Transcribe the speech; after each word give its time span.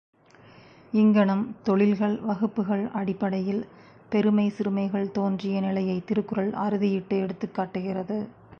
இங்ஙணம் 0.93 1.43
தொழில்கள், 1.63 2.15
வகுப்புக்கள் 2.21 2.89
அடிப்படையில் 2.91 3.61
பெருமை 4.09 4.49
சிறுமைகள் 4.49 5.11
தோன்றிய 5.11 5.61
நிலையை, 5.61 6.03
திருக்குறள் 6.05 6.51
அறுதியிட்டு 6.65 7.17
எடுத்துக்காட்டுகிறது. 7.21 8.19